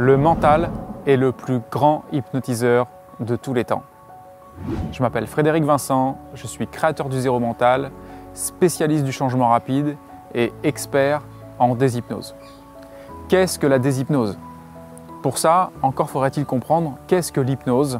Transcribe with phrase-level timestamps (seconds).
[0.00, 0.70] Le mental
[1.08, 2.86] est le plus grand hypnotiseur
[3.18, 3.82] de tous les temps.
[4.92, 7.90] Je m'appelle Frédéric Vincent, je suis créateur du zéro mental,
[8.32, 9.96] spécialiste du changement rapide
[10.36, 11.22] et expert
[11.58, 12.36] en déshypnose.
[13.26, 14.38] Qu'est-ce que la déshypnose?
[15.20, 17.98] Pour ça, encore faudrait-il comprendre qu'est-ce que l'hypnose?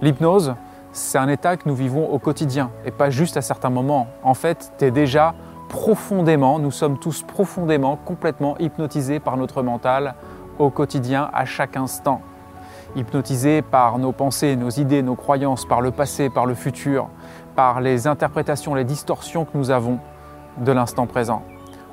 [0.00, 0.54] L'hypnose,
[0.92, 4.06] c'est un état que nous vivons au quotidien et pas juste à certains moments.
[4.22, 5.34] En fait, tu es déjà
[5.68, 10.14] profondément, nous sommes tous profondément, complètement hypnotisés par notre mental
[10.62, 12.20] au quotidien, à chaque instant.
[12.94, 17.08] Hypnotisés par nos pensées, nos idées, nos croyances, par le passé, par le futur,
[17.56, 19.98] par les interprétations, les distorsions que nous avons
[20.58, 21.42] de l'instant présent.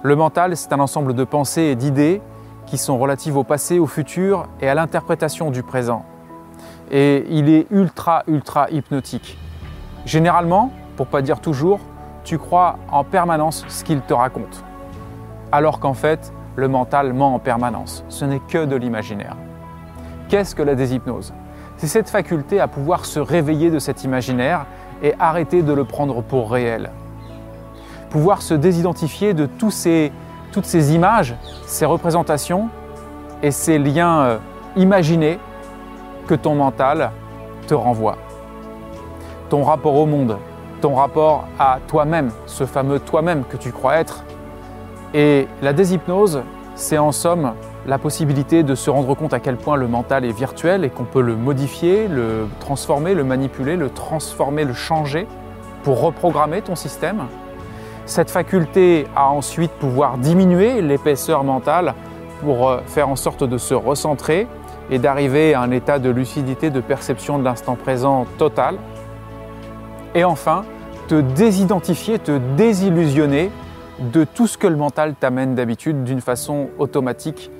[0.04, 2.22] Le mental, c'est un ensemble de pensées et d'idées
[2.66, 6.06] qui sont relatives au passé, au futur et à l'interprétation du présent.
[6.92, 9.38] Et il est ultra, ultra hypnotique.
[10.06, 11.80] Généralement, pour pas dire toujours,
[12.24, 14.64] tu crois en permanence ce qu'il te raconte.
[15.52, 18.04] Alors qu'en fait, le mental ment en permanence.
[18.10, 19.36] Ce n'est que de l'imaginaire.
[20.28, 21.34] Qu'est-ce que la déshypnose?
[21.78, 24.66] C'est cette faculté à pouvoir se réveiller de cet imaginaire
[25.02, 26.92] et arrêter de le prendre pour réel.
[28.10, 30.12] Pouvoir se désidentifier de toutes ces
[30.94, 32.70] images, ces représentations
[33.42, 34.38] et ces liens euh,
[34.76, 35.40] imaginés
[36.28, 37.12] que ton mental
[37.68, 38.18] te renvoie.
[39.50, 40.38] Ton rapport au monde,
[40.82, 44.24] ton rapport à toi-même, ce fameux toi-même que tu crois être.
[45.14, 46.44] Et la déshypnose,
[46.76, 47.54] c'est en somme
[47.88, 51.06] la possibilité de se rendre compte à quel point le mental est virtuel et qu'on
[51.06, 55.28] peut le modifier, le transformer, le manipuler, le transformer, le changer
[55.84, 57.24] pour reprogrammer ton système.
[58.06, 61.96] Cette faculté à ensuite pouvoir diminuer l'épaisseur mentale
[62.42, 64.48] pour euh, faire en sorte de se recentrer
[64.90, 68.78] et d'arriver à un état de lucidité, de perception de l'instant présent total.
[70.16, 70.64] Et enfin,
[71.08, 73.52] te désidentifier, te désillusionner
[74.00, 77.52] de tout ce que le mental t'amène d'habitude d'une façon automatique.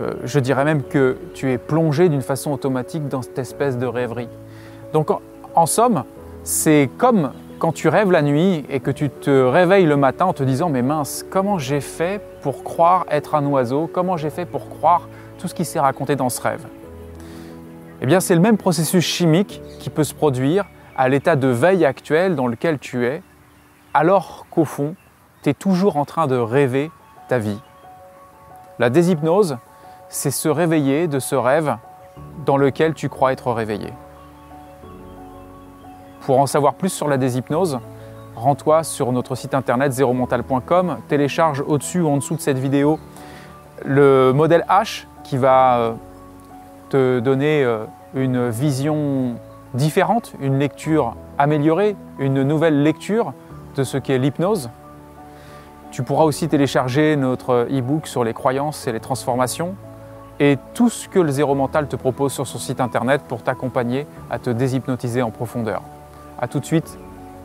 [0.00, 3.86] Euh, je dirais même que tu es plongé d'une façon automatique dans cette espèce de
[3.86, 4.28] rêverie.
[4.92, 5.10] Donc
[5.54, 6.04] en, somme,
[6.42, 10.32] c'est comme quand tu rêves la nuit et que tu te réveilles le matin en
[10.32, 13.88] te disant mais mince, comment j'ai fait pour croire être un oiseau?
[13.90, 16.66] Comment j'ai fait pour croire tout ce qui s'est raconté dans ce rêve?
[18.02, 20.66] Eh bien c'est le même processus chimique qui peut se produire
[20.96, 23.22] à l'état de veille actuel dans lequel tu es,
[23.94, 24.94] alors qu'au fond,
[25.54, 26.90] toujours en train de rêver
[27.28, 27.60] ta vie.
[28.78, 29.58] La déshypnose,
[30.08, 31.76] c'est se réveiller de ce rêve
[32.44, 33.92] dans lequel tu crois être réveillé.
[36.20, 37.78] Pour en savoir plus sur la déshypnose,
[38.34, 42.98] rends-toi sur notre site internet zeromental.com, télécharge au-dessus ou en dessous de cette vidéo
[43.84, 45.92] le modèle H qui va euh,
[46.88, 49.36] te donner euh, une vision
[49.74, 53.32] différente, une lecture améliorée, une nouvelle lecture
[53.76, 54.70] de ce qu'est l'hypnose.
[55.96, 59.76] Tu pourras aussi télécharger notre e-book sur les croyances et les transformations
[60.38, 64.06] et tout ce que le Zéro Mental te propose sur son site internet pour t'accompagner
[64.28, 65.80] à te déshypnotiser en profondeur.
[66.38, 66.98] A tout de suite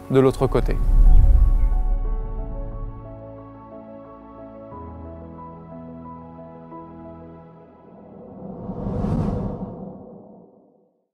[0.09, 0.75] de l'autre côté.